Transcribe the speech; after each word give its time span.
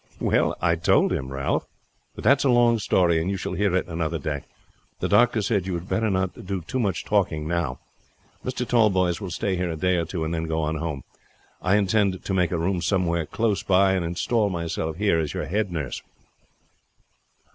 "Well, 0.19 0.55
I 0.59 0.77
told 0.77 1.13
him, 1.13 1.31
Ralph. 1.31 1.67
But 2.15 2.23
that 2.23 2.39
is 2.39 2.43
a 2.43 2.49
long 2.49 2.79
story, 2.79 3.21
and 3.21 3.29
you 3.29 3.37
shall 3.37 3.53
hear 3.53 3.75
it 3.75 3.85
another 3.87 4.17
day. 4.17 4.41
The 4.99 5.07
doctor 5.07 5.43
said 5.43 5.67
you 5.67 5.75
had 5.75 5.87
better 5.87 6.09
not 6.09 6.47
do 6.47 6.63
much 6.79 7.05
talking 7.05 7.47
now. 7.47 7.77
Mr. 8.43 8.67
Tallboys 8.67 9.21
will 9.21 9.29
stay 9.29 9.55
here 9.55 9.69
a 9.69 9.75
day 9.75 9.97
or 9.97 10.05
two 10.05 10.23
and 10.25 10.33
then 10.33 10.45
go 10.45 10.65
home. 10.75 11.03
I 11.61 11.75
intend 11.75 12.23
to 12.25 12.33
take 12.33 12.49
a 12.51 12.57
room 12.57 12.81
somewhere 12.81 13.27
close 13.27 13.61
by 13.61 13.91
and 13.93 14.03
install 14.03 14.49
myself 14.49 14.95
here 14.97 15.19
as 15.19 15.35
your 15.35 15.45
head 15.45 15.71
nurse." 15.71 16.01